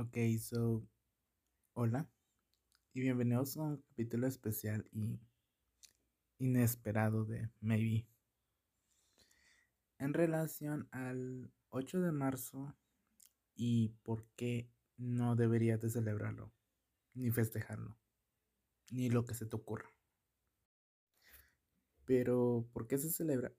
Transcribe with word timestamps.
Ok, 0.00 0.16
so, 0.40 0.82
hola 1.74 2.08
y 2.94 3.02
bienvenidos 3.02 3.58
a 3.58 3.60
un 3.64 3.82
capítulo 3.82 4.26
especial 4.26 4.88
y 4.92 5.20
inesperado 6.38 7.26
de 7.26 7.50
Maybe. 7.60 8.06
En 9.98 10.14
relación 10.14 10.88
al 10.90 11.52
8 11.68 12.00
de 12.00 12.12
marzo 12.12 12.74
y 13.54 13.90
por 14.02 14.24
qué 14.36 14.70
no 14.96 15.36
deberías 15.36 15.82
de 15.82 15.90
celebrarlo, 15.90 16.50
ni 17.12 17.30
festejarlo, 17.30 17.98
ni 18.90 19.10
lo 19.10 19.26
que 19.26 19.34
se 19.34 19.44
te 19.44 19.54
ocurra. 19.54 19.92
Pero, 22.06 22.66
¿por 22.72 22.86
qué 22.86 22.96
se 22.96 23.10
celebra? 23.10 23.52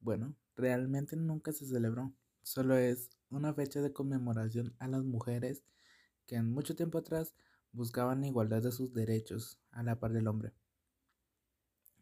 Bueno, 0.00 0.36
realmente 0.54 1.16
nunca 1.16 1.50
se 1.50 1.64
celebró. 1.64 2.14
Solo 2.42 2.76
es 2.76 3.10
una 3.30 3.54
fecha 3.54 3.80
de 3.80 3.92
conmemoración 3.92 4.74
a 4.78 4.88
las 4.88 5.04
mujeres 5.04 5.64
que 6.26 6.36
en 6.36 6.52
mucho 6.52 6.74
tiempo 6.74 6.98
atrás 6.98 7.34
buscaban 7.72 8.20
la 8.20 8.26
igualdad 8.26 8.62
de 8.62 8.72
sus 8.72 8.92
derechos 8.92 9.58
a 9.70 9.82
la 9.82 9.98
par 9.98 10.12
del 10.12 10.28
hombre, 10.28 10.52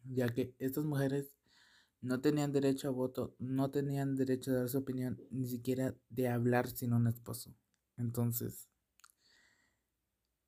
ya 0.05 0.29
que 0.29 0.55
estas 0.59 0.85
mujeres 0.85 1.37
no 2.01 2.21
tenían 2.21 2.53
derecho 2.53 2.89
a 2.89 2.93
voto, 2.93 3.37
no 3.39 3.71
tenían 3.71 4.17
derecho 4.17 4.51
a 4.51 4.55
dar 4.55 4.69
su 4.69 4.79
opinión, 4.79 5.21
ni 5.31 5.47
siquiera 5.47 5.95
de 6.09 6.29
hablar 6.29 6.69
sin 6.69 6.95
un 6.95 7.07
esposo. 7.07 7.55
Entonces, 7.97 8.69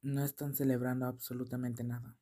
no 0.01 0.25
están 0.25 0.55
celebrando 0.55 1.07
absolutamente 1.07 1.85
nada. 1.85 2.17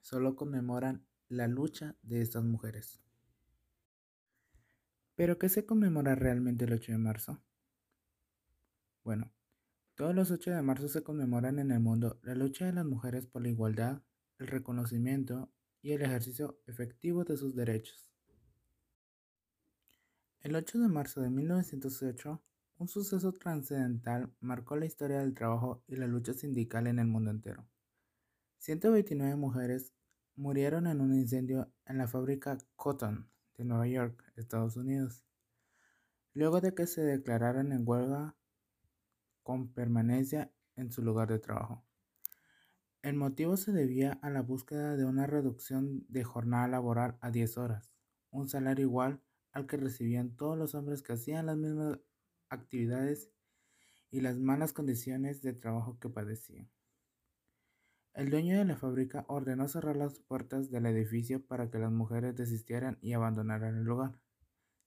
Solo 0.00 0.36
conmemoran 0.36 1.06
la 1.28 1.48
lucha 1.48 1.96
de 2.02 2.20
estas 2.20 2.44
mujeres. 2.44 3.00
¿Pero 5.16 5.38
qué 5.38 5.48
se 5.48 5.64
conmemora 5.64 6.14
realmente 6.14 6.64
el 6.64 6.72
8 6.72 6.92
de 6.92 6.98
marzo? 6.98 7.42
Bueno, 9.04 9.32
todos 9.94 10.14
los 10.14 10.30
8 10.30 10.50
de 10.50 10.62
marzo 10.62 10.88
se 10.88 11.04
conmemoran 11.04 11.60
en 11.60 11.70
el 11.70 11.78
mundo 11.78 12.18
la 12.22 12.34
lucha 12.34 12.66
de 12.66 12.72
las 12.72 12.84
mujeres 12.84 13.26
por 13.26 13.42
la 13.42 13.48
igualdad, 13.48 14.02
el 14.38 14.48
reconocimiento 14.48 15.52
y 15.82 15.92
el 15.92 16.02
ejercicio 16.02 16.60
efectivo 16.66 17.24
de 17.24 17.36
sus 17.36 17.54
derechos. 17.54 18.10
El 20.40 20.56
8 20.56 20.80
de 20.80 20.88
marzo 20.88 21.20
de 21.20 21.30
1908, 21.30 22.42
un 22.78 22.88
suceso 22.88 23.32
trascendental 23.32 24.34
marcó 24.40 24.74
la 24.74 24.86
historia 24.86 25.20
del 25.20 25.34
trabajo 25.34 25.84
y 25.86 25.94
la 25.94 26.08
lucha 26.08 26.32
sindical 26.32 26.88
en 26.88 26.98
el 26.98 27.06
mundo 27.06 27.30
entero. 27.30 27.68
129 28.58 29.36
mujeres 29.36 29.94
murieron 30.34 30.88
en 30.88 31.00
un 31.00 31.14
incendio 31.14 31.70
en 31.86 31.98
la 31.98 32.08
fábrica 32.08 32.58
Cotton 32.74 33.30
de 33.56 33.64
Nueva 33.64 33.86
York, 33.86 34.23
Estados 34.36 34.76
Unidos, 34.76 35.24
luego 36.32 36.60
de 36.60 36.74
que 36.74 36.86
se 36.86 37.02
declararan 37.02 37.72
en 37.72 37.82
huelga 37.86 38.36
con 39.42 39.72
permanencia 39.72 40.52
en 40.76 40.90
su 40.90 41.02
lugar 41.02 41.28
de 41.28 41.38
trabajo. 41.38 41.84
El 43.02 43.14
motivo 43.14 43.56
se 43.56 43.72
debía 43.72 44.18
a 44.22 44.30
la 44.30 44.40
búsqueda 44.40 44.96
de 44.96 45.04
una 45.04 45.26
reducción 45.26 46.06
de 46.08 46.24
jornada 46.24 46.66
laboral 46.68 47.18
a 47.20 47.30
10 47.30 47.58
horas, 47.58 47.92
un 48.30 48.48
salario 48.48 48.86
igual 48.86 49.20
al 49.52 49.66
que 49.66 49.76
recibían 49.76 50.34
todos 50.36 50.58
los 50.58 50.74
hombres 50.74 51.02
que 51.02 51.12
hacían 51.12 51.46
las 51.46 51.56
mismas 51.56 52.00
actividades 52.48 53.30
y 54.10 54.20
las 54.20 54.38
malas 54.38 54.72
condiciones 54.72 55.42
de 55.42 55.52
trabajo 55.52 55.98
que 55.98 56.08
padecían. 56.08 56.70
El 58.14 58.30
dueño 58.30 58.56
de 58.56 58.64
la 58.64 58.76
fábrica 58.76 59.24
ordenó 59.28 59.68
cerrar 59.68 59.96
las 59.96 60.20
puertas 60.20 60.70
del 60.70 60.86
edificio 60.86 61.44
para 61.44 61.70
que 61.70 61.78
las 61.78 61.92
mujeres 61.92 62.36
desistieran 62.36 62.96
y 63.02 63.12
abandonaran 63.12 63.76
el 63.76 63.84
lugar. 63.84 64.23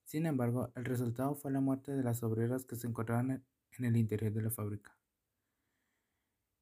Sin 0.08 0.26
embargo, 0.26 0.72
el 0.78 0.86
resultado 0.86 1.36
fue 1.36 1.52
la 1.52 1.60
muerte 1.60 1.92
de 1.92 2.02
las 2.02 2.24
obreras 2.24 2.64
que 2.64 2.78
se 2.78 2.88
encontraban 2.88 3.44
en 3.78 3.86
el 3.86 3.98
interior 3.98 4.32
de 4.32 4.42
la 4.42 4.50
fábrica. 4.50 4.98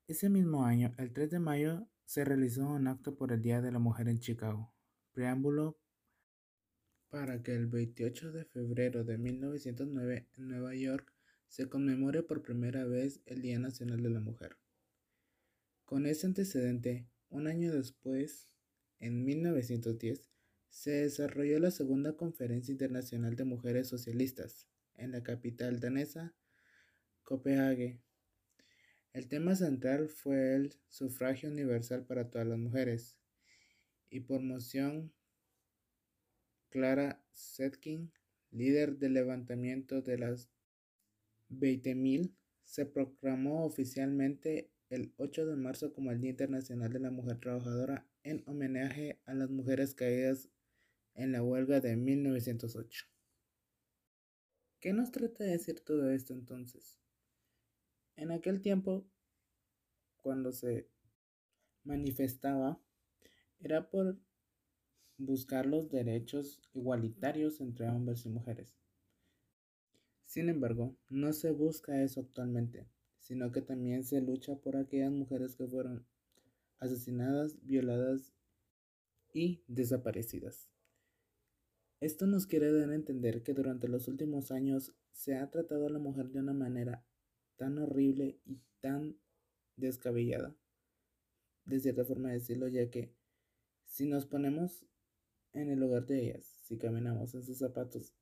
Ese 0.08 0.30
mismo 0.30 0.66
año, 0.66 0.96
el 0.98 1.14
3 1.14 1.30
de 1.30 1.40
mayo, 1.40 1.88
se 2.06 2.26
realizó 2.26 2.68
un 2.68 2.88
acto 2.88 3.16
por 3.16 3.32
el 3.32 3.44
Día 3.44 3.62
de 3.62 3.72
la 3.72 3.78
Mujer 3.78 4.08
en 4.08 4.18
Chicago, 4.18 4.74
preámbulo 5.12 5.78
para 7.12 7.44
que 7.44 7.54
el 7.54 7.68
28 7.68 8.32
de 8.32 8.46
febrero 8.46 9.04
de 9.04 9.20
1909 9.20 10.28
en 10.38 10.48
Nueva 10.48 10.74
York 10.74 11.14
se 11.48 11.70
conmemore 11.70 12.24
por 12.24 12.42
primera 12.42 12.84
vez 12.86 13.22
el 13.28 13.44
Día 13.44 13.60
Nacional 13.60 14.02
de 14.02 14.10
la 14.10 14.22
Mujer. 14.22 14.58
Con 15.86 16.08
ese 16.08 16.26
antecedente, 16.26 17.08
un 17.30 17.46
año 17.46 17.72
después, 17.72 18.50
en 18.98 19.24
1910, 19.24 20.32
se 20.76 20.92
desarrolló 20.92 21.58
la 21.58 21.72
segunda 21.72 22.18
Conferencia 22.18 22.74
Internacional 22.74 23.38
de 23.38 23.46
Mujeres 23.46 23.88
Socialistas 23.88 24.68
en 24.96 25.14
la 25.14 25.24
capital 25.24 25.80
danesa, 25.80 26.36
Copenhague. 27.24 28.02
El 29.14 29.30
tema 29.30 29.56
central 29.56 30.10
fue 30.10 30.54
el 30.54 30.76
sufragio 30.90 31.50
universal 31.50 32.06
para 32.06 32.30
todas 32.30 32.46
las 32.46 32.58
mujeres 32.58 33.18
y 34.10 34.20
por 34.20 34.42
moción 34.42 35.14
Clara 36.68 37.24
Zetkin, 37.34 38.12
líder 38.52 38.98
del 38.98 39.14
levantamiento 39.14 40.02
de 40.02 40.18
las 40.18 40.50
20.000, 41.52 42.36
se 42.66 42.86
proclamó 42.86 43.64
oficialmente 43.66 44.74
el 44.90 45.14
8 45.16 45.46
de 45.46 45.56
marzo 45.56 45.94
como 45.94 46.12
el 46.12 46.20
Día 46.20 46.32
Internacional 46.32 46.92
de 46.92 47.00
la 47.00 47.12
Mujer 47.12 47.40
Trabajadora 47.40 48.06
en 48.24 48.44
homenaje 48.46 49.22
a 49.26 49.34
las 49.34 49.50
mujeres 49.50 49.96
caídas 49.96 50.50
en 51.16 51.32
la 51.32 51.42
huelga 51.42 51.80
de 51.80 51.96
1908. 51.96 53.06
¿Qué 54.80 54.94
nos 54.94 55.12
trata 55.12 55.44
de 55.44 55.52
decir 55.52 55.80
todo 55.80 56.12
esto 56.12 56.34
entonces? 56.34 57.00
En 58.16 58.32
aquel 58.32 58.62
tiempo, 58.62 59.08
cuando 60.18 60.52
se 60.52 60.90
manifestaba, 61.84 62.80
era 63.60 63.90
por 63.90 64.20
buscar 65.18 65.66
los 65.66 65.90
derechos 65.90 66.62
igualitarios 66.74 67.60
entre 67.62 67.90
hombres 67.90 68.26
y 68.26 68.30
mujeres. 68.30 68.78
Sin 70.26 70.50
embargo, 70.50 70.96
no 71.10 71.34
se 71.34 71.52
busca 71.52 72.02
eso 72.04 72.20
actualmente 72.22 72.88
sino 73.26 73.52
que 73.52 73.64
también 73.64 74.04
se 74.04 74.22
lucha 74.22 74.56
por 74.56 74.78
aquellas 74.78 75.12
mujeres 75.12 75.56
que 75.56 75.66
fueron 75.66 76.06
asesinadas, 76.78 77.58
violadas 77.66 78.36
y 79.34 79.64
desaparecidas. 79.66 80.70
Esto 82.06 82.28
nos 82.28 82.46
quiere 82.46 82.72
dar 82.72 82.92
a 82.92 82.94
entender 82.94 83.42
que 83.42 83.56
durante 83.56 83.88
los 83.88 84.08
últimos 84.08 84.52
años 84.52 84.94
se 85.12 85.38
ha 85.38 85.50
tratado 85.50 85.88
a 85.88 85.90
la 85.90 85.98
mujer 85.98 86.30
de 86.30 86.40
una 86.40 86.54
manera 86.54 87.04
tan 87.56 87.80
horrible 87.80 88.40
y 88.46 88.62
tan 88.80 89.18
descabellada, 89.76 90.56
de 91.66 91.80
cierta 91.80 92.06
forma 92.06 92.32
decirlo, 92.32 92.68
ya 92.68 92.92
que 92.92 93.16
si 93.86 94.06
nos 94.06 94.28
ponemos 94.28 94.86
en 95.54 95.72
el 95.72 95.80
lugar 95.80 96.06
de 96.06 96.26
ellas, 96.26 96.46
si 96.62 96.78
caminamos 96.78 97.34
en 97.34 97.42
sus 97.42 97.58
zapatos, 97.58 98.14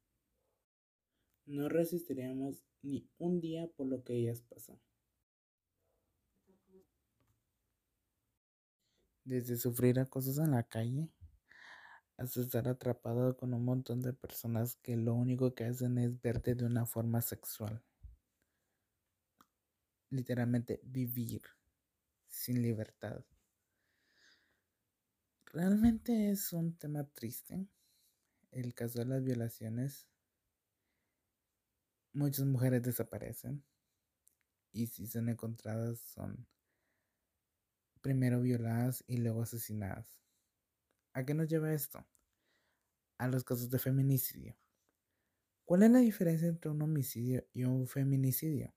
no 1.46 1.68
resistiríamos 1.68 2.64
ni 2.84 3.10
un 3.18 3.42
día 3.42 3.68
por 3.68 3.88
lo 3.88 4.02
que 4.06 4.14
ellas 4.16 4.40
pasan. 4.44 4.80
Desde 9.26 9.58
sufrir 9.58 10.00
acosos 10.00 10.38
en 10.38 10.52
la 10.52 10.64
calle 10.64 11.10
hasta 12.18 12.42
estar 12.42 12.68
atrapado 12.68 13.36
con 13.38 13.54
un 13.54 13.66
montón 13.66 14.02
de 14.02 14.14
personas 14.14 14.76
que 14.78 14.96
lo 14.96 15.14
único 15.14 15.56
que 15.56 15.66
hacen 15.66 15.98
es 15.98 16.22
verte 16.22 16.56
de 16.56 16.66
una 16.66 16.86
forma 16.86 17.22
sexual. 17.22 17.84
Literalmente 20.10 20.80
vivir 20.84 21.42
sin 22.28 22.62
libertad. 22.62 23.24
Realmente 25.46 26.32
es 26.32 26.54
un 26.54 26.76
tema 26.78 27.04
triste. 27.04 27.68
El 28.52 28.74
caso 28.74 29.00
de 29.00 29.06
las 29.06 29.24
violaciones. 29.24 30.08
Muchas 32.12 32.46
mujeres 32.46 32.84
desaparecen. 32.84 33.64
Y 34.72 34.88
si 34.88 35.08
son 35.08 35.30
encontradas 35.30 36.00
son 36.00 36.48
primero 38.02 38.42
violadas 38.42 39.04
y 39.08 39.18
luego 39.18 39.44
asesinadas. 39.44 40.20
¿A 41.14 41.26
qué 41.26 41.34
nos 41.34 41.48
lleva 41.48 41.74
esto? 41.74 42.06
A 43.20 43.28
los 43.28 43.44
casos 43.44 43.70
de 43.70 43.78
feminicidio. 43.78 44.58
¿Cuál 45.66 45.84
es 45.84 45.92
la 45.92 46.00
diferencia 46.00 46.48
entre 46.48 46.72
un 46.72 46.82
homicidio 46.82 47.46
y 47.54 47.64
un 47.64 47.88
feminicidio? 47.88 48.74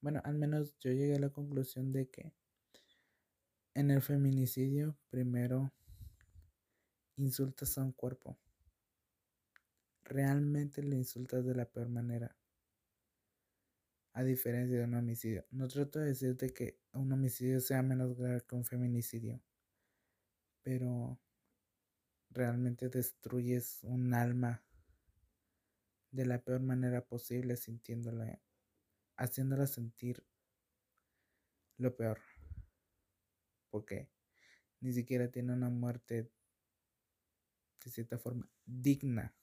Bueno, 0.00 0.20
al 0.24 0.38
menos 0.38 0.78
yo 0.78 0.92
llegué 0.92 1.16
a 1.16 1.18
la 1.18 1.30
conclusión 1.30 1.92
de 1.92 2.08
que 2.08 2.32
en 3.74 3.90
el 3.90 4.00
feminicidio 4.00 4.96
primero 5.10 5.72
insultas 7.16 7.76
a 7.78 7.82
un 7.82 7.92
cuerpo. 7.92 8.38
Realmente 10.04 10.82
le 10.82 10.96
insultas 10.96 11.44
de 11.44 11.54
la 11.54 11.64
peor 11.64 11.88
manera 11.88 12.36
a 14.12 14.22
diferencia 14.22 14.78
de 14.78 14.84
un 14.84 14.94
homicidio. 14.94 15.44
No 15.50 15.66
trato 15.66 15.98
de 15.98 16.06
decirte 16.06 16.52
que 16.52 16.78
un 16.92 17.10
homicidio 17.12 17.60
sea 17.60 17.82
menos 17.82 18.16
grave 18.16 18.42
que 18.46 18.54
un 18.54 18.64
feminicidio, 18.64 19.42
pero 20.64 21.20
realmente 22.30 22.88
destruyes 22.88 23.78
un 23.84 24.12
alma 24.14 24.64
de 26.10 26.26
la 26.26 26.42
peor 26.42 26.60
manera 26.60 27.04
posible 27.06 27.56
sintiéndola 27.56 28.40
haciéndola 29.16 29.66
sentir 29.66 30.26
lo 31.76 31.96
peor. 31.96 32.20
Porque 33.70 34.08
ni 34.80 34.92
siquiera 34.92 35.30
tiene 35.30 35.52
una 35.52 35.70
muerte 35.70 36.30
de 37.84 37.90
cierta 37.90 38.18
forma 38.18 38.48
digna, 38.64 39.34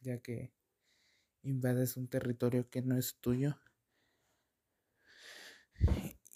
ya 0.00 0.20
que 0.20 0.52
invades 1.42 1.96
un 1.96 2.08
territorio 2.08 2.68
que 2.68 2.82
no 2.82 2.96
es 2.96 3.16
tuyo 3.20 3.58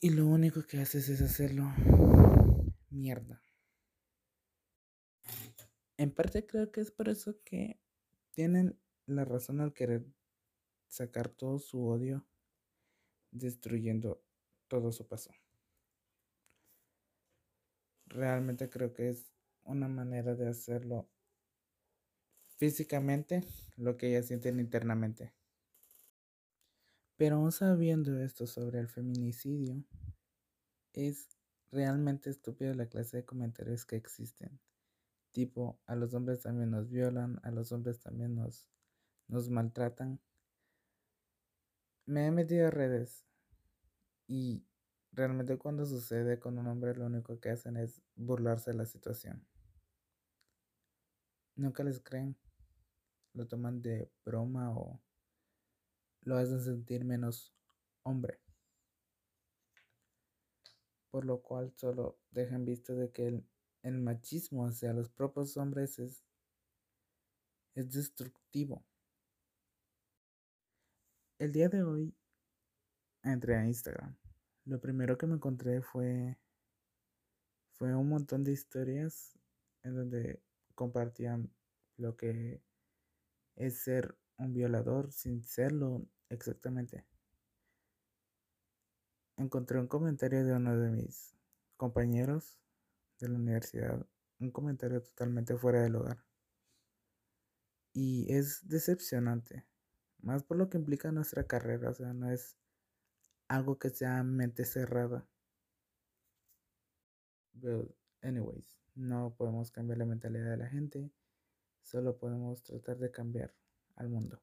y 0.01 0.11
lo 0.11 0.27
único 0.27 0.63
que 0.67 0.81
haces 0.81 1.09
es 1.09 1.21
hacerlo 1.21 1.73
mierda. 2.91 3.43
En 5.97 6.11
parte 6.11 6.47
creo 6.47 6.73
que 6.73 6.81
es 6.81 6.91
por 6.91 7.09
eso 7.09 7.43
que 7.45 7.81
tienen 8.33 8.79
la 9.07 9.25
razón 9.25 9.61
al 9.61 9.73
querer 9.73 10.07
sacar 10.89 11.29
todo 11.29 11.59
su 11.59 11.87
odio 11.87 12.27
destruyendo 13.31 14.23
todo 14.69 14.93
su 14.93 15.07
paso. 15.07 15.33
Realmente 18.07 18.69
creo 18.69 18.93
que 18.93 19.09
es 19.09 19.33
una 19.65 19.89
manera 19.89 20.35
de 20.35 20.49
hacerlo 20.49 21.09
físicamente 22.57 23.43
lo 23.77 23.97
que 23.97 24.09
ellas 24.09 24.27
sienten 24.27 24.61
internamente. 24.61 25.33
Pero 27.17 27.37
aún 27.37 27.53
sabiendo 27.53 28.19
esto 28.21 28.47
sobre 28.47 28.81
el 28.81 28.89
feminicidio, 28.89 29.83
es 30.93 31.29
realmente 31.71 32.31
estúpido 32.31 32.75
la 32.75 32.89
clase 32.89 33.19
de 33.19 33.25
comentarios 33.25 33.85
que 33.87 33.97
existen. 33.97 34.61
Tipo, 35.33 35.81
a 35.87 35.97
los 35.97 36.13
hombres 36.13 36.41
también 36.41 36.71
nos 36.71 36.91
violan, 36.91 37.41
a 37.43 37.51
los 37.51 37.73
hombres 37.73 38.01
también 38.01 38.35
nos, 38.35 38.69
nos 39.29 39.49
maltratan. 39.49 40.21
Me 42.05 42.27
he 42.27 42.31
metido 42.31 42.67
a 42.67 42.71
redes 42.71 43.27
y 44.27 44.67
realmente 45.13 45.57
cuando 45.57 45.87
sucede 45.87 46.39
con 46.39 46.59
un 46.59 46.67
hombre 46.67 46.95
lo 46.95 47.07
único 47.07 47.41
que 47.41 47.51
hacen 47.51 47.79
es 47.79 48.03
burlarse 48.15 48.73
de 48.73 48.77
la 48.77 48.85
situación. 48.85 49.47
Nunca 51.57 51.83
les 51.83 52.01
creen, 52.01 52.37
lo 53.33 53.47
toman 53.47 53.81
de 53.81 54.11
broma 54.25 54.71
o 54.77 55.01
lo 56.23 56.37
hacen 56.37 56.61
sentir 56.61 57.05
menos 57.07 57.55
hombre. 58.03 58.39
Por 61.11 61.25
lo 61.25 61.41
cual 61.41 61.73
solo 61.77 62.19
dejan 62.31 62.65
visto 62.65 62.95
de 62.95 63.11
que 63.11 63.29
el, 63.29 63.47
el 63.83 63.99
machismo 63.99 64.67
hacia 64.67 64.93
los 64.93 65.09
propios 65.11 65.57
hombres 65.57 65.99
es, 65.99 66.25
es 67.75 67.91
destructivo. 67.93 68.85
El 71.39 71.53
día 71.53 71.69
de 71.69 71.83
hoy 71.83 72.15
entré 73.25 73.57
a 73.57 73.67
Instagram. 73.67 74.17
Lo 74.65 74.81
primero 74.81 75.19
que 75.19 75.27
me 75.27 75.35
encontré 75.35 75.83
fue, 75.83 76.39
fue 77.73 77.95
un 77.95 78.09
montón 78.09 78.45
de 78.45 78.53
historias 78.53 79.37
en 79.83 79.97
donde 79.97 80.41
compartían 80.77 81.51
lo 81.97 82.17
que 82.17 82.63
es 83.57 83.83
ser 83.83 84.17
un 84.37 84.53
violador 84.55 85.11
sin 85.13 85.43
serlo 85.43 86.07
exactamente. 86.29 87.05
Encontré 89.37 89.81
un 89.81 89.89
comentario 89.89 90.45
de 90.45 90.55
uno 90.55 90.77
de 90.77 90.91
mis 90.91 91.35
compañeros 91.77 92.62
de 93.23 93.29
la 93.29 93.37
universidad, 93.37 94.07
un 94.41 94.51
comentario 94.51 95.01
totalmente 95.03 95.57
fuera 95.57 95.83
del 95.83 95.97
hogar. 95.97 96.25
Y 97.95 98.33
es 98.33 98.67
decepcionante, 98.69 99.67
más 100.19 100.43
por 100.43 100.57
lo 100.57 100.69
que 100.69 100.79
implica 100.79 101.13
nuestra 101.13 101.47
carrera, 101.47 101.91
o 101.91 101.95
sea, 101.95 102.13
no 102.13 102.31
es 102.31 102.57
algo 103.49 103.79
que 103.79 103.91
sea 103.91 104.23
mente 104.25 104.65
cerrada. 104.65 105.29
But 107.53 107.95
anyways, 108.23 108.79
no 108.95 109.35
podemos 109.37 109.71
cambiar 109.71 109.99
la 109.99 110.07
mentalidad 110.07 110.51
de 110.51 110.57
la 110.57 110.69
gente, 110.69 111.13
solo 111.83 112.19
podemos 112.19 112.63
tratar 112.63 112.99
de 112.99 113.11
cambiar 113.11 113.55
al 113.97 114.09
mundo. 114.09 114.43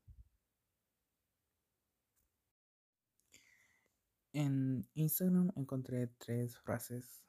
En 4.32 4.88
Instagram 4.94 5.52
encontré 5.56 6.08
tres 6.20 6.58
frases, 6.60 7.24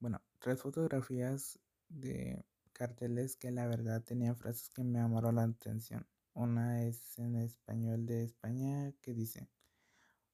bueno, 0.00 0.20
tres 0.42 0.60
fotografías 0.60 1.60
de 1.88 2.44
carteles 2.72 3.36
que 3.36 3.52
la 3.52 3.68
verdad 3.68 4.02
tenían 4.02 4.36
frases 4.36 4.68
que 4.70 4.82
me 4.82 4.98
llamaron 4.98 5.36
la 5.36 5.44
atención. 5.44 6.04
Una 6.34 6.82
es 6.84 7.16
en 7.20 7.36
español 7.36 8.06
de 8.06 8.24
España 8.24 8.92
que 9.00 9.14
dice, 9.14 9.48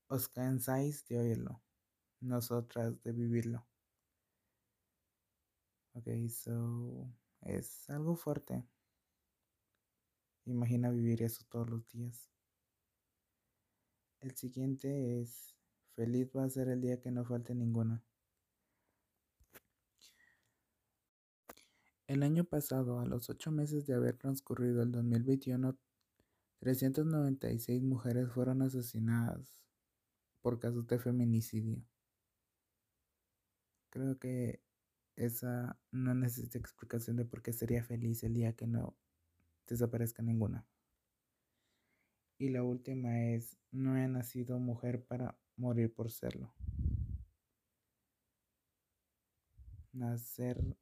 os 0.07 0.29
cansáis 0.29 1.05
de 1.09 1.19
oírlo, 1.19 1.63
nosotras 2.21 3.03
de 3.03 3.13
vivirlo. 3.13 3.67
Ok, 5.93 6.09
so 6.31 7.13
es 7.43 7.91
algo 7.91 8.17
fuerte. 8.17 8.67
Imagina 10.47 10.91
vivir 10.91 11.23
eso 11.23 11.45
todos 11.51 11.69
los 11.69 11.87
días. 11.89 12.31
El 14.21 14.35
siguiente 14.35 15.21
es, 15.21 15.55
feliz 15.93 16.31
va 16.35 16.45
a 16.45 16.49
ser 16.49 16.69
el 16.69 16.81
día 16.81 16.99
que 16.99 17.11
no 17.11 17.27
falte 17.27 17.55
ninguna. 17.55 18.03
El 22.09 22.23
año 22.23 22.45
pasado, 22.45 23.01
a 23.01 23.05
los 23.05 23.29
ocho 23.29 23.53
meses 23.53 23.85
de 23.85 23.93
haber 23.93 24.17
transcurrido 24.17 24.83
el 24.83 24.91
2021, 24.93 25.77
396 26.59 27.83
mujeres 27.83 28.31
fueron 28.31 28.63
asesinadas 28.63 29.63
por 30.41 30.59
casos 30.59 30.87
de 30.87 30.99
feminicidio. 30.99 31.85
Creo 33.91 34.19
que 34.19 34.63
esa 35.17 35.79
no 35.91 36.15
necesita 36.15 36.57
explicación 36.57 37.17
de 37.17 37.27
por 37.27 37.43
qué 37.43 37.53
sería 37.53 37.85
feliz 37.85 38.25
el 38.25 38.33
día 38.33 38.55
que 38.55 38.67
no 38.67 38.97
desaparezca 39.67 40.23
ninguna. 40.23 40.67
Y 42.39 42.49
la 42.49 42.63
última 42.63 43.21
es, 43.21 43.59
no 43.71 43.99
he 43.99 44.09
nacido 44.09 44.59
mujer 44.59 45.05
para 45.05 45.39
morir 45.57 45.93
por 45.93 46.11
serlo. 46.11 46.55
Nacer 49.93 50.79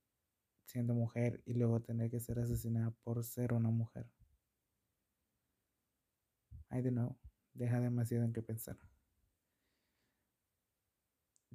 siendo 0.66 0.94
mujer 0.94 1.42
y 1.46 1.54
luego 1.54 1.80
tener 1.80 2.10
que 2.10 2.20
ser 2.20 2.38
asesinada 2.38 2.90
por 3.02 3.24
ser 3.24 3.54
una 3.54 3.70
mujer. 3.70 4.06
I 6.70 6.82
don't 6.82 6.92
know, 6.92 7.16
deja 7.54 7.80
demasiado 7.80 8.24
en 8.24 8.32
qué 8.32 8.42
pensar. 8.42 8.78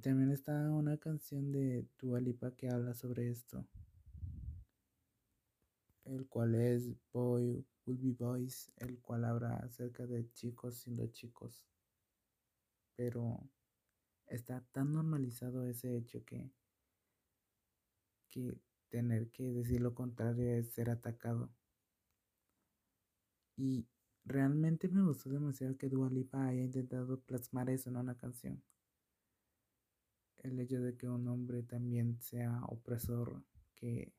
También 0.00 0.32
está 0.32 0.52
una 0.72 0.96
canción 0.96 1.52
de 1.52 1.86
Dua 2.00 2.20
Lipa 2.20 2.50
que 2.56 2.68
habla 2.68 2.92
sobre 2.92 3.30
esto 3.30 3.64
el 6.04 6.26
cual 6.28 6.54
es 6.54 6.90
Boy 7.12 7.64
Will 7.86 7.98
Be 7.98 8.12
Boys, 8.12 8.72
el 8.76 8.98
cual 9.00 9.24
habla 9.24 9.56
acerca 9.56 10.06
de 10.06 10.30
chicos 10.32 10.76
siendo 10.78 11.06
chicos. 11.08 11.64
Pero 12.96 13.48
está 14.26 14.60
tan 14.72 14.92
normalizado 14.92 15.64
ese 15.66 15.96
hecho 15.96 16.24
que, 16.24 16.50
que 18.28 18.54
tener 18.92 19.30
que 19.30 19.50
decir 19.50 19.80
lo 19.80 19.94
contrario 19.94 20.50
es 20.54 20.74
ser 20.74 20.90
atacado. 20.90 21.50
Y 23.56 23.86
realmente 24.24 24.86
me 24.88 25.02
gustó 25.02 25.30
demasiado 25.30 25.78
que 25.78 25.88
Dua 25.88 26.10
Lipa 26.10 26.46
haya 26.46 26.62
intentado 26.62 27.18
plasmar 27.20 27.70
eso 27.70 27.88
en 27.88 27.96
una 27.96 28.16
canción. 28.18 28.62
El 30.42 30.60
hecho 30.60 30.82
de 30.82 30.94
que 30.94 31.08
un 31.08 31.26
hombre 31.26 31.62
también 31.62 32.20
sea 32.20 32.60
opresor, 32.66 33.42
que 33.74 34.12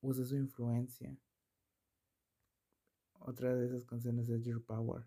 use 0.00 0.24
su 0.24 0.36
influencia. 0.36 1.16
Otra 3.20 3.54
de 3.54 3.66
esas 3.66 3.84
canciones 3.84 4.28
es 4.28 4.42
Your 4.42 4.64
Power. 4.64 5.06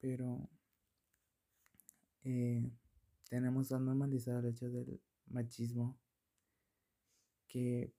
Pero 0.00 0.50
eh, 2.24 2.70
tenemos 3.30 3.68
tan 3.68 3.86
normalizado 3.86 4.40
el 4.40 4.46
hecho 4.46 4.68
del 4.68 5.00
machismo 5.26 5.98
que, 7.48 7.94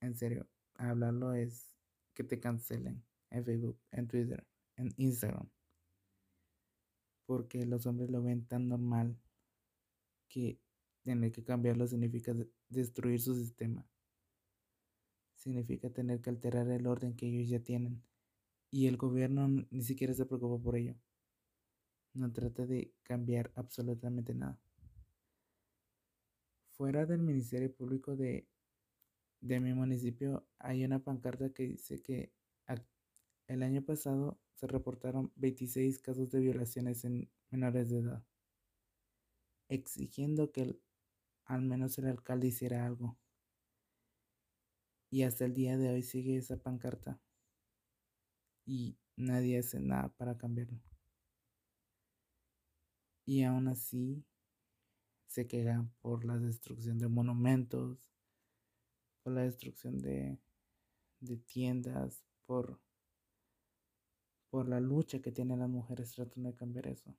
en 0.00 0.14
serio, 0.14 0.46
hablarlo 0.74 1.34
es 1.34 1.72
que 2.14 2.24
te 2.24 2.40
cancelen 2.40 3.04
en 3.30 3.44
Facebook, 3.44 3.78
en 3.90 4.08
Twitter, 4.08 4.46
en 4.76 4.94
Instagram. 4.96 5.48
Porque 7.26 7.66
los 7.66 7.86
hombres 7.86 8.10
lo 8.10 8.22
ven 8.22 8.46
tan 8.46 8.68
normal 8.68 9.18
que 10.28 10.60
tener 11.02 11.32
que 11.32 11.44
cambiarlo 11.44 11.86
significa 11.86 12.34
destruir 12.68 13.20
su 13.20 13.34
sistema. 13.34 13.86
Significa 15.34 15.90
tener 15.90 16.20
que 16.20 16.30
alterar 16.30 16.68
el 16.70 16.86
orden 16.86 17.14
que 17.14 17.26
ellos 17.26 17.48
ya 17.48 17.60
tienen. 17.60 18.02
Y 18.70 18.86
el 18.86 18.96
gobierno 18.96 19.48
ni 19.70 19.82
siquiera 19.82 20.14
se 20.14 20.26
preocupa 20.26 20.62
por 20.62 20.76
ello. 20.76 20.96
No 22.14 22.32
trata 22.32 22.66
de 22.66 22.92
cambiar 23.02 23.52
absolutamente 23.54 24.34
nada. 24.34 24.60
Fuera 26.76 27.06
del 27.06 27.22
Ministerio 27.22 27.74
Público 27.74 28.16
de, 28.16 28.46
de 29.40 29.60
mi 29.60 29.72
municipio 29.72 30.46
hay 30.58 30.84
una 30.84 30.98
pancarta 30.98 31.50
que 31.52 31.64
dice 31.64 32.02
que 32.02 32.32
el 33.46 33.62
año 33.62 33.82
pasado 33.82 34.40
se 34.54 34.66
reportaron 34.66 35.32
26 35.36 36.00
casos 36.00 36.30
de 36.30 36.40
violaciones 36.40 37.04
en 37.04 37.30
menores 37.50 37.90
de 37.90 37.98
edad, 37.98 38.24
exigiendo 39.68 40.50
que 40.50 40.78
al 41.44 41.62
menos 41.62 41.96
el 41.98 42.08
alcalde 42.08 42.48
hiciera 42.48 42.84
algo. 42.84 43.16
Y 45.10 45.22
hasta 45.22 45.44
el 45.44 45.54
día 45.54 45.78
de 45.78 45.90
hoy 45.90 46.02
sigue 46.02 46.36
esa 46.36 46.56
pancarta 46.56 47.20
y 48.66 48.98
nadie 49.16 49.58
hace 49.58 49.78
nada 49.78 50.08
para 50.08 50.36
cambiarlo. 50.36 50.80
Y 53.24 53.42
aún 53.44 53.68
así 53.68 54.24
se 55.26 55.46
quejan 55.46 55.90
por 56.00 56.24
la 56.24 56.38
destrucción 56.38 56.98
de 56.98 57.08
monumentos, 57.08 57.98
por 59.22 59.32
la 59.34 59.42
destrucción 59.42 59.98
de, 59.98 60.38
de 61.20 61.36
tiendas, 61.36 62.24
por, 62.46 62.80
por 64.50 64.68
la 64.68 64.80
lucha 64.80 65.20
que 65.20 65.32
tienen 65.32 65.60
las 65.60 65.68
mujeres 65.68 66.12
tratando 66.12 66.50
de 66.50 66.56
cambiar 66.56 66.86
eso. 66.86 67.14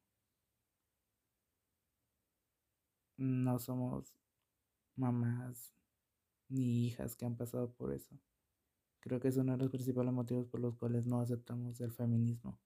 No 3.17 3.57
somos 3.59 4.13
mamás 4.95 5.73
ni 6.49 6.85
hijas 6.87 7.15
que 7.15 7.25
han 7.25 7.35
pasado 7.35 7.71
por 7.73 7.91
eso. 7.91 8.15
Creo 8.99 9.19
que 9.19 9.29
es 9.29 9.37
uno 9.37 9.53
de 9.53 9.57
los 9.59 9.69
principales 9.69 10.13
motivos 10.13 10.47
por 10.47 10.59
los 10.59 10.75
cuales 10.75 11.05
no 11.05 11.21
aceptamos 11.21 11.79
el 11.81 11.91
feminismo, 11.91 12.59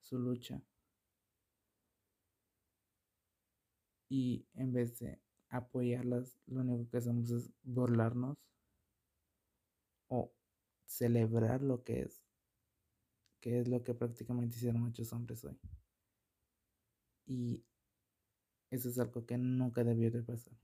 su 0.00 0.18
lucha. 0.18 0.62
Y 4.08 4.46
en 4.54 4.72
vez 4.72 4.98
de 4.98 5.20
apoyarlas, 5.48 6.38
lo 6.46 6.60
único 6.60 6.88
que 6.90 6.98
hacemos 6.98 7.30
es 7.30 7.50
burlarnos 7.62 8.36
o 10.08 10.32
celebrar 10.84 11.62
lo 11.62 11.82
que 11.82 12.02
es, 12.02 12.22
que 13.40 13.60
es 13.60 13.68
lo 13.68 13.82
que 13.82 13.94
prácticamente 13.94 14.56
hicieron 14.56 14.82
muchos 14.82 15.12
hombres 15.12 15.44
hoy. 15.44 15.58
Y 17.26 17.64
eso 18.70 18.88
es 18.88 18.98
algo 18.98 19.26
que 19.26 19.36
nunca 19.36 19.82
debió 19.82 20.10
de 20.10 20.22
pasar 20.22 20.56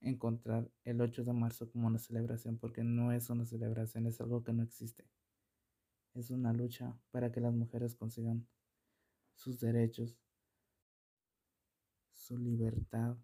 encontrar 0.00 0.70
el 0.84 1.00
8 1.00 1.24
de 1.24 1.32
marzo 1.32 1.70
como 1.70 1.88
una 1.88 1.98
celebración 1.98 2.58
porque 2.58 2.84
no 2.84 3.12
es 3.12 3.28
una 3.30 3.44
celebración, 3.44 4.06
es 4.06 4.20
algo 4.20 4.42
que 4.44 4.52
no 4.52 4.62
existe. 4.62 5.04
Es 6.14 6.30
una 6.30 6.52
lucha 6.52 6.96
para 7.10 7.30
que 7.30 7.40
las 7.40 7.54
mujeres 7.54 7.94
consigan 7.94 8.46
sus 9.34 9.60
derechos, 9.60 10.16
su 12.26 12.36
libertad, 12.36 13.16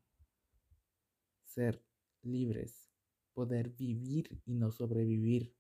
ser 1.43 1.85
libres, 2.23 2.89
poder 3.35 3.71
vivir 3.71 4.41
y 4.45 4.55
no 4.55 4.71
sobrevivir 4.71 5.53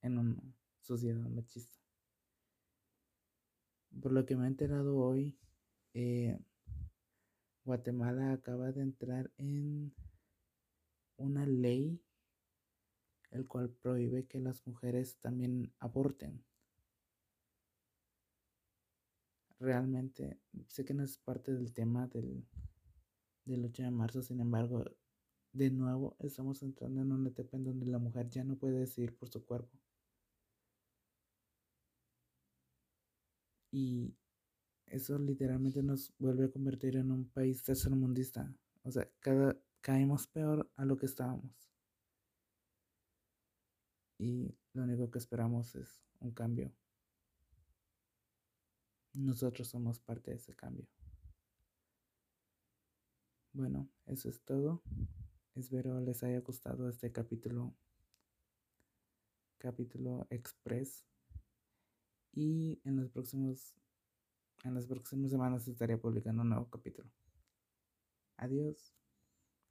en 0.00 0.18
una 0.18 0.54
sociedad 0.78 1.28
machista. 1.28 1.82
Por 4.00 4.12
lo 4.12 4.24
que 4.24 4.36
me 4.36 4.44
he 4.44 4.46
enterado 4.46 4.96
hoy, 4.96 5.36
eh, 5.94 6.38
Guatemala 7.64 8.32
acaba 8.32 8.70
de 8.70 8.82
entrar 8.82 9.32
en 9.38 9.92
una 11.16 11.46
ley 11.46 12.00
el 13.32 13.48
cual 13.48 13.70
prohíbe 13.70 14.26
que 14.26 14.38
las 14.38 14.64
mujeres 14.68 15.18
también 15.18 15.72
aborten. 15.80 16.44
Realmente 19.58 20.38
sé 20.68 20.84
que 20.84 20.94
no 20.94 21.02
es 21.02 21.18
parte 21.18 21.52
del 21.52 21.72
tema 21.72 22.06
del, 22.06 22.46
del 23.44 23.64
8 23.64 23.82
de 23.84 23.90
marzo, 23.90 24.22
sin 24.22 24.40
embargo, 24.40 24.84
de 25.52 25.70
nuevo 25.70 26.16
estamos 26.20 26.62
entrando 26.62 27.02
en 27.02 27.12
una 27.12 27.28
etapa 27.30 27.56
en 27.56 27.64
donde 27.64 27.86
la 27.86 27.98
mujer 27.98 28.28
ya 28.28 28.44
no 28.44 28.56
puede 28.56 28.80
decidir 28.80 29.16
por 29.16 29.28
su 29.28 29.44
cuerpo. 29.44 29.78
Y 33.70 34.14
eso 34.86 35.18
literalmente 35.18 35.82
nos 35.82 36.12
vuelve 36.18 36.44
a 36.44 36.50
convertir 36.50 36.96
en 36.96 37.10
un 37.10 37.28
país 37.28 37.62
tercermundista. 37.62 38.54
O 38.82 38.90
sea, 38.90 39.08
cada, 39.20 39.56
caímos 39.80 40.26
peor 40.28 40.70
a 40.76 40.84
lo 40.84 40.96
que 40.96 41.06
estábamos. 41.06 41.72
Y 44.18 44.54
lo 44.72 44.84
único 44.84 45.10
que 45.10 45.18
esperamos 45.18 45.74
es 45.74 46.02
un 46.20 46.32
cambio. 46.32 46.72
Nosotros 49.14 49.68
somos 49.68 50.00
parte 50.00 50.30
de 50.30 50.36
ese 50.36 50.54
cambio. 50.54 50.86
Bueno, 53.54 53.88
eso 54.06 54.28
es 54.28 54.42
todo. 54.42 54.82
Espero 55.54 56.00
les 56.00 56.24
haya 56.24 56.40
gustado 56.40 56.88
este 56.88 57.12
capítulo. 57.12 57.72
Capítulo 59.58 60.26
express. 60.28 61.06
Y 62.32 62.80
en 62.82 62.96
los 62.96 63.10
próximos 63.10 63.76
en 64.64 64.74
las 64.74 64.86
próximas 64.86 65.30
semanas 65.30 65.68
estaré 65.68 65.96
publicando 65.96 66.42
un 66.42 66.48
nuevo 66.48 66.68
capítulo. 66.68 67.08
Adiós. 68.38 68.92